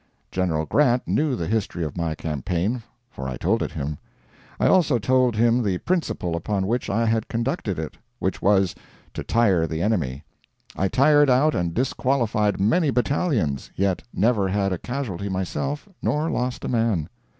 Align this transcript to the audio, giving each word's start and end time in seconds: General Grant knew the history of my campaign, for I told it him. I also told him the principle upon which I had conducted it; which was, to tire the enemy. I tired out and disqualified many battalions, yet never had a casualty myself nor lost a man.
General 0.31 0.65
Grant 0.65 1.07
knew 1.07 1.35
the 1.35 1.45
history 1.45 1.83
of 1.83 1.95
my 1.95 2.15
campaign, 2.15 2.81
for 3.11 3.29
I 3.29 3.37
told 3.37 3.61
it 3.61 3.73
him. 3.73 3.99
I 4.59 4.65
also 4.65 4.97
told 4.97 5.35
him 5.35 5.61
the 5.61 5.77
principle 5.77 6.35
upon 6.35 6.65
which 6.65 6.89
I 6.89 7.05
had 7.05 7.27
conducted 7.27 7.77
it; 7.77 7.99
which 8.17 8.41
was, 8.41 8.73
to 9.13 9.23
tire 9.23 9.67
the 9.67 9.83
enemy. 9.83 10.23
I 10.75 10.87
tired 10.87 11.29
out 11.29 11.53
and 11.53 11.75
disqualified 11.75 12.59
many 12.59 12.89
battalions, 12.89 13.69
yet 13.75 14.01
never 14.11 14.47
had 14.47 14.73
a 14.73 14.79
casualty 14.79 15.29
myself 15.29 15.87
nor 16.01 16.31
lost 16.31 16.65
a 16.65 16.67
man. 16.67 17.07